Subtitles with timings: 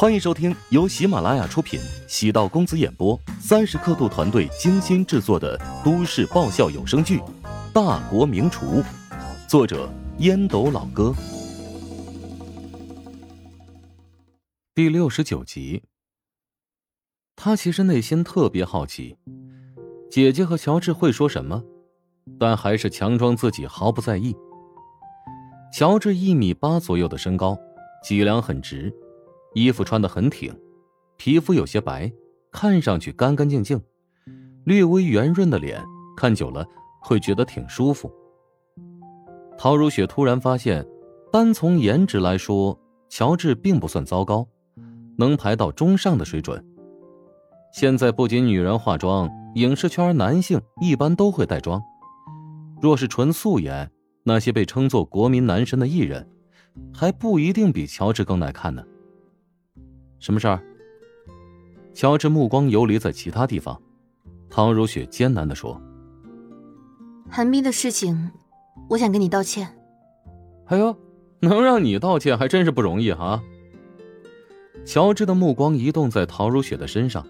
[0.00, 7.18] 欢迎收听由喜马拉雅出品、喜道公子演播、三十刻度团队精心制作的都市爆笑有声剧
[7.74, 8.82] 《大国名厨》，
[9.46, 11.14] 作者烟斗老哥，
[14.74, 15.82] 第六十九集。
[17.36, 19.18] 他其实内心特别好奇，
[20.10, 21.62] 姐姐和乔治会说什么，
[22.38, 24.34] 但还是强装自己毫不在意。
[25.70, 27.54] 乔治一米八左右的身高，
[28.02, 28.90] 脊梁很直。
[29.54, 30.54] 衣服穿得很挺，
[31.16, 32.12] 皮肤有些白，
[32.52, 33.80] 看上去干干净净，
[34.64, 35.82] 略微圆润的脸，
[36.16, 36.66] 看久了
[37.00, 38.10] 会觉得挺舒服。
[39.58, 40.86] 陶如雪突然发现，
[41.32, 42.78] 单从颜值来说，
[43.08, 44.46] 乔治并不算糟糕，
[45.16, 46.64] 能排到中上的水准。
[47.72, 51.82] 现在不仅女人化妆，影视圈男性一般都会带妆。
[52.80, 53.90] 若是纯素颜，
[54.24, 56.26] 那些被称作国民男神的艺人，
[56.92, 58.82] 还不一定比乔治更耐看呢。
[60.20, 60.62] 什么事儿？
[61.92, 63.80] 乔治目光游离在其他地方。
[64.48, 65.80] 唐如雪艰难的说
[67.28, 68.30] ：“韩冰的事情，
[68.88, 69.76] 我想跟你道歉。”
[70.66, 70.96] 哎呦，
[71.40, 73.42] 能让你道歉还真是不容易啊。
[74.84, 77.26] 乔治的目光移动在陶如雪的身上，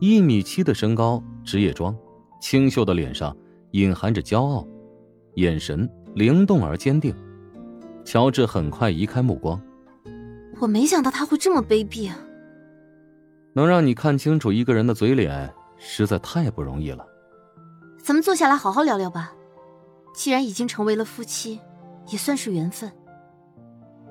[0.00, 1.96] 一米七的身高，职业装，
[2.40, 3.36] 清秀的脸上
[3.72, 4.66] 隐含着骄傲，
[5.34, 7.14] 眼神灵动而坚定。
[8.04, 9.60] 乔治很快移开目光。
[10.60, 12.18] 我没想到他会这么卑鄙啊！
[13.54, 17.04] 能让你看清楚一个人的嘴脸，实在太不容易了。
[18.02, 19.32] 咱们坐下来好好聊聊吧。
[20.14, 21.58] 既然已经成为了夫妻，
[22.08, 22.92] 也算是缘分。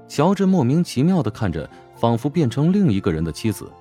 [0.07, 3.71] 乔治莫名其妙的看着，仿佛变成另一个人的妻子。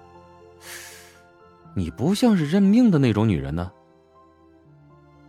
[1.75, 3.72] 你不像是认命的那种女人呢。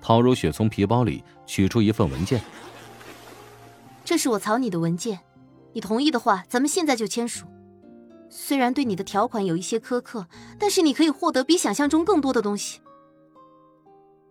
[0.01, 2.41] 陶如雪从皮包里取出一份文件。
[4.03, 5.19] 这是我草拟的文件。
[5.79, 7.45] 你同意的话，咱们现在就签署。
[8.29, 10.27] 虽然对你的条款有一些苛刻，
[10.59, 12.81] 但是你可以获得比想象中更多的东西。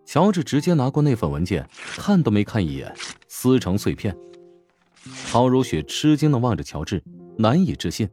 [0.05, 2.95] 乔治直接拿过那份文件，看都没看一眼，
[3.27, 4.15] 撕成碎片。
[5.31, 7.03] 陶如雪吃惊的望着乔治，
[7.39, 8.07] 难以置信。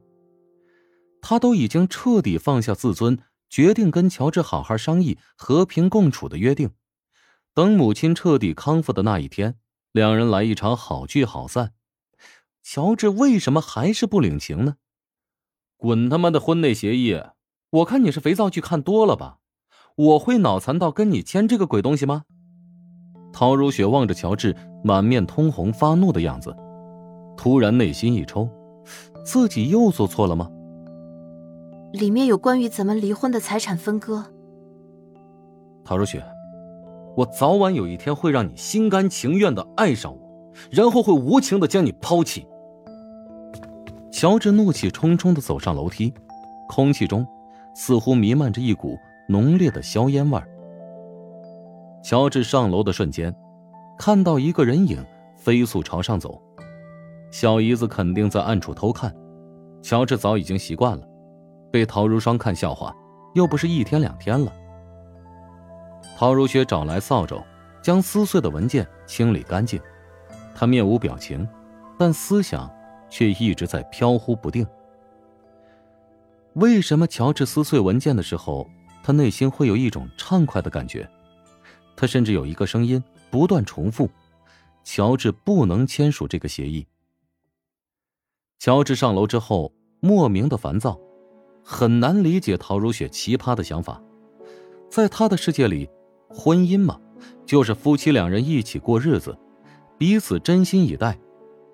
[1.21, 3.19] 他都已经彻底放下自尊，
[3.51, 6.71] 决定跟乔治好好商议和平共处的约定。
[7.53, 9.57] 等母亲彻底康复的那一天，
[9.93, 11.73] 两人来一场好聚好散。
[12.69, 14.75] 乔治为什么还是不领情呢？
[15.77, 17.17] 滚他妈的婚内协议！
[17.71, 19.39] 我看你是肥皂剧看多了吧？
[19.95, 22.25] 我会脑残到跟你签这个鬼东西吗？
[23.33, 26.57] 陶如雪望着乔治满面通红发怒的样子，
[27.37, 28.51] 突然内心一抽，
[29.25, 30.51] 自己又做错了吗？
[31.93, 34.25] 里面有关于咱们离婚的财产分割。
[35.85, 36.21] 陶如雪，
[37.17, 42.45] 我早晚有一天会让你心甘情愿的爱上我，然后会无情的将你抛弃。
[44.19, 46.11] 乔治怒气冲冲的走上楼梯，
[46.71, 47.27] 空气中
[47.75, 50.41] 似乎弥漫着一股浓烈的硝烟味。
[52.03, 53.37] 乔治上楼的瞬间，
[53.99, 55.05] 看到一个人影
[55.37, 56.41] 飞速朝上走，
[57.31, 59.15] 小姨子肯定在暗处偷看。
[59.83, 61.07] 乔治早已经习惯了，
[61.71, 62.97] 被陶如霜看笑话，
[63.35, 64.51] 又不是一天两天了。
[66.17, 67.45] 陶如雪找来扫帚，
[67.83, 69.79] 将撕碎的文件清理干净。
[70.55, 71.47] 她面无表情，
[71.99, 72.75] 但思想。
[73.09, 74.67] 却一直在飘忽不定。
[76.55, 78.69] 为什么乔治撕碎文件的时候，
[79.03, 81.09] 他内心会有一种畅快的感觉？
[81.95, 84.09] 他甚至有一个声音不断重复
[84.85, 86.87] ：“乔治不能签署这个协议。”
[88.59, 90.99] 乔治上楼之后，莫名的烦躁，
[91.63, 94.03] 很难理解陶如雪奇葩的想法。
[94.91, 95.89] 在他的世界里，
[96.29, 96.99] 婚姻嘛，
[97.45, 99.37] 就是夫妻两人一起过日子，
[99.99, 101.19] 彼此真心以待。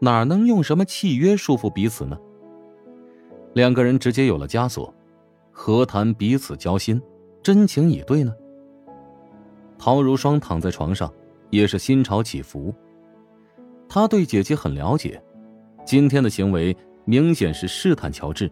[0.04, 2.18] 哪能用什么契约束缚彼此呢？
[3.54, 4.92] 两个人直接有了枷锁，
[5.52, 7.00] 何谈彼此交心、
[7.40, 8.34] 真情以对呢？
[9.78, 11.08] 陶如霜躺在床上，
[11.50, 12.74] 也是心潮起伏。
[13.88, 15.22] 他对姐姐很了解，
[15.86, 18.50] 今天的行为明显是试探乔治。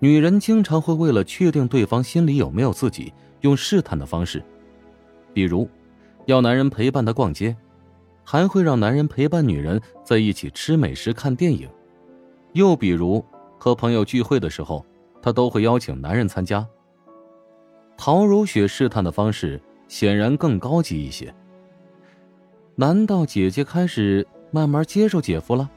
[0.00, 3.10] 女人经常会为了确定对方心里有没有自己，
[3.40, 4.44] 用试探的方式，
[5.32, 5.66] 比如，
[6.26, 7.56] 要男人陪伴她逛街。
[8.24, 11.68] 还会让男人陪伴女人在一起吃美食、看电影，
[12.52, 13.24] 又比如
[13.58, 14.84] 和朋友聚会的时候，
[15.20, 16.66] 她都会邀请男人参加。
[17.96, 21.34] 陶如雪试探的方式显然更高级一些。
[22.76, 25.68] 难道姐姐开始慢慢接受姐夫了？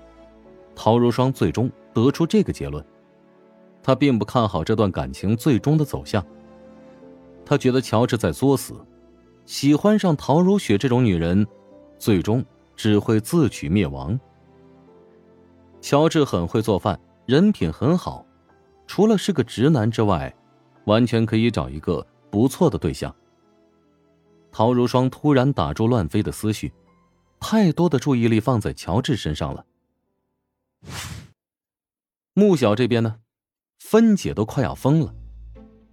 [0.75, 2.83] 陶如霜最终得出这个结论。
[3.81, 6.25] 她并不看好这段感情最终的走向。
[7.45, 8.73] 她觉得乔治在作死，
[9.45, 11.45] 喜欢上陶如雪这种女人。
[12.03, 12.43] 最终
[12.75, 14.19] 只会自取灭亡。
[15.79, 18.25] 乔治很会做饭，人品很好，
[18.85, 20.35] 除了是个直男之外，
[20.83, 23.15] 完全可以找一个不错的对象。
[24.51, 26.73] 陶如霜突然打住乱飞的思绪，
[27.39, 29.65] 太多的注意力放在乔治身上了。
[32.33, 33.15] 穆小这边呢，
[33.79, 35.15] 芬姐都快要疯了。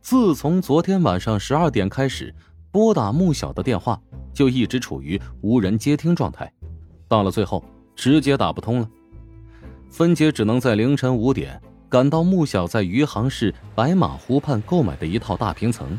[0.01, 2.35] 自从昨天晚上十二点开始，
[2.73, 6.53] 拨打穆小的电话就一直处于无人接听状态，
[7.09, 8.91] 到了最后直接打不通了。
[9.91, 15.99] 芬姐只能在凌晨五点赶到穆小在余杭市白马湖畔购买的一套大平层，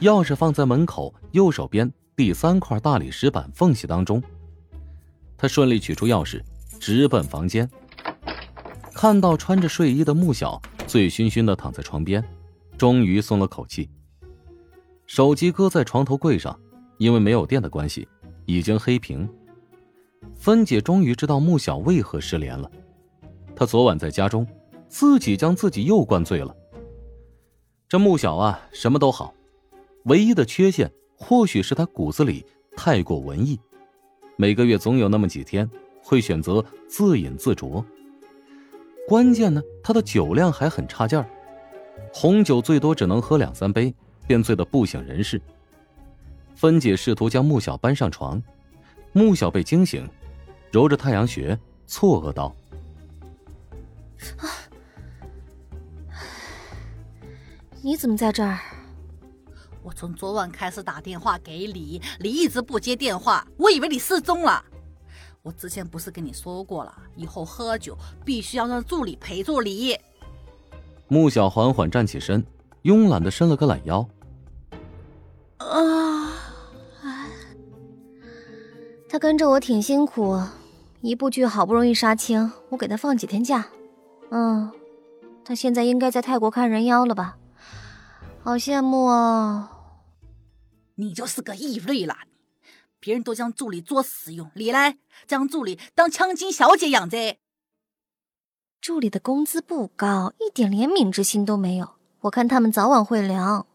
[0.00, 4.22] 钥匙放在门口右手边第三块大理石板缝隙当中。
[5.38, 6.42] 他顺利取出钥匙，
[6.78, 7.68] 直奔房间，
[8.94, 12.22] 看到穿着睡衣的穆小醉醺醺的躺在床边。
[12.76, 13.90] 终于松了口气。
[15.06, 16.58] 手机搁在床头柜上，
[17.00, 18.06] 因为没有电的关系，
[18.44, 19.26] 已经黑屏。
[20.34, 22.70] 芬姐终于知道穆小为何失联了。
[23.56, 24.46] 她昨晚在家中，
[24.86, 26.54] 自己将自己又灌醉了。
[27.88, 29.32] 这穆小啊，什么都好，
[30.04, 32.44] 唯一的缺陷或许是他骨子里
[32.76, 33.58] 太过文艺，
[34.36, 35.68] 每个月总有那么几天
[36.02, 37.82] 会选择自饮自酌。
[39.08, 41.26] 关键呢，他的酒量还很差劲儿。
[42.12, 43.94] 红酒最多只能喝两三杯，
[44.26, 45.40] 便醉得不省人事。
[46.60, 48.42] 芬姐试图将穆小搬上床，
[49.14, 50.06] 穆小被惊醒，
[50.70, 52.54] 揉着太阳穴，错愕道
[57.80, 58.58] ：“你怎么在这儿？
[59.82, 64.62] 我从昨晚开始打电话给你，你一直不接电话，我以为你失踪了。
[65.40, 69.98] 我之前不是跟你说过了，以后喝酒必须要让助理陪着你。”
[71.08, 72.44] 穆小缓缓站起身，
[72.82, 74.06] 慵懒的伸了个懒腰。
[75.56, 76.09] 啊，
[79.12, 80.40] 他跟着我挺辛苦，
[81.00, 83.66] 一部剧好不容易杀青，我给他放几天假。
[84.30, 84.70] 嗯，
[85.44, 87.36] 他现在应该在泰国看人妖了吧？
[88.44, 89.68] 好羡慕哦！
[90.94, 92.20] 你就是个异类啦！
[93.00, 94.98] 别人都将助理作死用，你来？
[95.26, 97.36] 将助理当千金小姐养着。
[98.80, 101.96] 助理的工资不高，一点怜悯之心都没有。
[102.20, 103.66] 我看他们早晚会凉。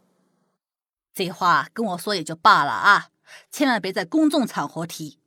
[1.13, 3.09] 这话跟我说也就罢了啊，
[3.51, 5.19] 千万别在公众场合提。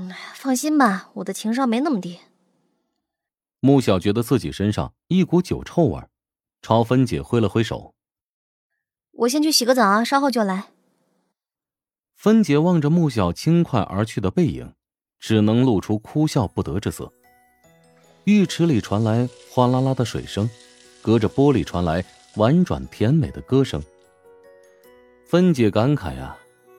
[0.00, 2.20] 嗯，放心吧，我的情商没那么低。
[3.58, 6.00] 穆小觉得自己身上一股酒臭味，
[6.62, 7.96] 朝芬姐挥了挥手
[9.10, 10.68] ：“我先去洗个澡啊，稍后就来。”
[12.14, 14.72] 芬姐望着穆小轻快而去的背影，
[15.18, 17.12] 只能露出哭笑不得之色。
[18.22, 20.48] 浴池里传来哗啦啦的水声，
[21.02, 22.04] 隔着玻璃传来
[22.36, 23.82] 婉转甜美的歌声。
[25.26, 26.38] 芬姐感慨啊，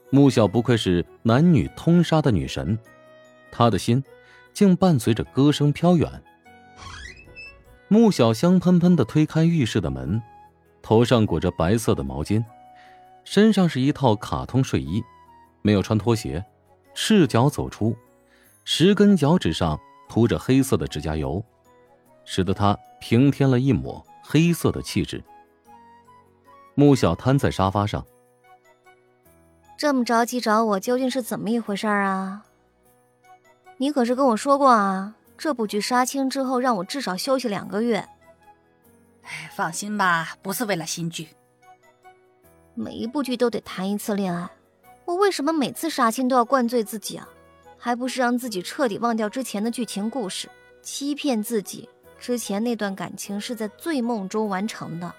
[0.10, 2.80] 穆小不愧是男女通杀的女神，
[3.51, 4.03] 她的心
[4.53, 6.21] 竟伴随着歌声飘远。
[7.87, 10.21] 穆小香喷喷的推开浴室的门，
[10.81, 12.43] 头上裹着白色的毛巾，
[13.23, 15.03] 身上是一套卡通睡衣，
[15.61, 16.45] 没有穿拖鞋，
[16.93, 17.95] 赤脚走出，
[18.63, 19.79] 十根脚趾上。
[20.11, 21.45] 涂着黑色的指甲油，
[22.25, 25.23] 使得他平添了一抹黑色的气质。
[26.73, 28.03] 穆小瘫在沙发上，
[29.77, 32.43] 这么着急找我，究竟是怎么一回事啊？
[33.81, 38.05] 你可是跟我说过啊，这部剧杀青之后，让我至少休息两个月。
[39.21, 41.30] 哎，放心吧，不是为了新剧。
[42.75, 44.49] 每一部剧都得谈一次恋爱，
[45.06, 47.25] 我为什么每次杀青都要灌醉自己啊？
[47.77, 50.49] 还不是让自己彻底忘掉之前的剧情故事，
[50.81, 51.87] 欺骗自己，
[52.19, 55.15] 之前那段感情是在醉梦中完成的。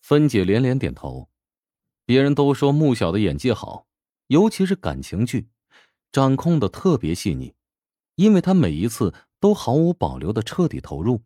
[0.00, 1.28] 芬姐连连点头。
[2.06, 3.84] 别人都说穆晓的演技好，
[4.28, 5.48] 尤其是感情剧，
[6.16, 7.54] 掌控的特别细腻，
[8.14, 11.24] 因为他每一次都毫无保留的彻底投入。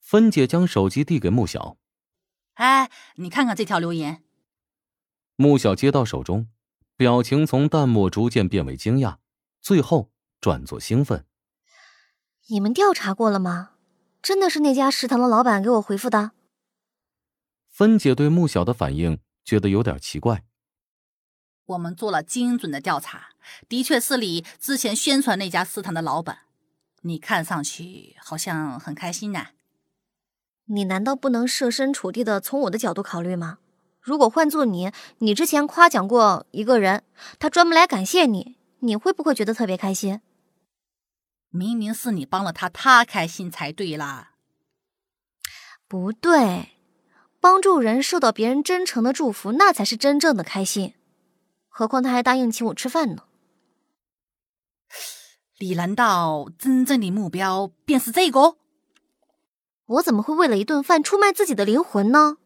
[0.00, 1.78] 芬姐将手机递给穆小，
[2.56, 4.22] 哎，你看看这条留言。
[5.36, 6.48] 穆小接到手中。
[6.96, 9.16] 表情从淡漠逐渐变为惊讶，
[9.62, 10.10] 最后
[10.42, 11.24] 转作兴奋。
[12.48, 13.70] 你们调查过了吗？
[14.20, 16.32] 真的是那家食堂的老板给我回复的。
[17.70, 20.44] 芬姐对穆小的反应觉得有点奇怪。
[21.66, 23.30] 我们做了精准的调查，
[23.68, 26.40] 的确是你之前宣传那家食堂的老板。
[27.02, 29.48] 你看上去好像很开心呐。
[30.66, 33.58] 你难道不能设身处地的从我的角度考虑吗？
[34.00, 37.02] 如果换做你，你之前夸奖过一个人，
[37.38, 40.20] 他专门来感谢你，你会不会觉得特别开心？
[41.50, 44.32] 明明是你帮了他，他开心才对啦。
[45.86, 46.70] 不对，
[47.40, 50.94] 帮助人受到别人真诚的祝福，那才是真正的开心。
[51.76, 53.24] 何况他还答应请我吃饭呢。
[55.58, 58.56] 你难道真正的目标便是这个？
[59.86, 62.36] 我怎么会为了一顿饭出卖自己的灵魂呢？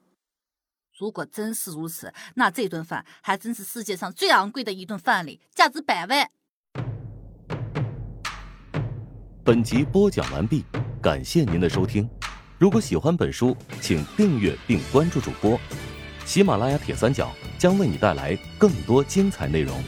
[0.98, 6.30] 如果真是如此，那这顿饭还真是世界上最昂贵的一顿饭里，价值百万。
[9.44, 10.64] 本集播讲完毕，
[11.02, 12.08] 感谢您的收听。
[12.56, 15.60] 如果喜欢本书，请订阅并关注主播。
[16.28, 19.82] 喜马拉雅铁三角将为你带来更多精彩内容。